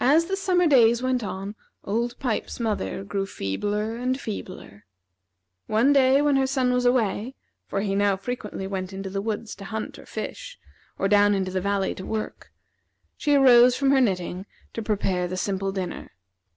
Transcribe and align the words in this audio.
As 0.00 0.24
the 0.26 0.34
summer 0.36 0.66
days 0.66 1.04
went 1.04 1.22
on, 1.22 1.54
Old 1.84 2.18
Pipes's 2.18 2.58
mother 2.58 3.04
grew 3.04 3.26
feebler 3.26 3.94
and 3.94 4.18
feebler. 4.20 4.86
One 5.68 5.92
day 5.92 6.20
when 6.20 6.34
her 6.34 6.48
son 6.48 6.72
was 6.72 6.84
away, 6.84 7.36
for 7.68 7.80
he 7.80 7.94
now 7.94 8.16
frequently 8.16 8.66
went 8.66 8.92
into 8.92 9.08
the 9.08 9.22
woods 9.22 9.54
to 9.54 9.64
hunt 9.66 10.00
or 10.00 10.06
fish, 10.06 10.58
or 10.98 11.06
down 11.06 11.36
into 11.36 11.52
the 11.52 11.60
valley 11.60 11.94
to 11.94 12.04
work, 12.04 12.50
she 13.16 13.36
arose 13.36 13.76
from 13.76 13.92
her 13.92 14.00
knitting 14.00 14.46
to 14.72 14.82
prepare 14.82 15.28
the 15.28 15.36
simple 15.36 15.70
dinner. 15.70 16.10